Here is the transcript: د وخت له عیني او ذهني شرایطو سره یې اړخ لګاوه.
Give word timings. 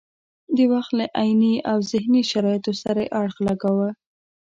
د 0.55 0.57
وخت 0.73 0.91
له 0.99 1.05
عیني 1.21 1.55
او 1.71 1.77
ذهني 1.91 2.21
شرایطو 2.31 2.71
سره 2.83 3.01
یې 3.05 3.11
اړخ 3.21 3.35
لګاوه. 3.47 3.89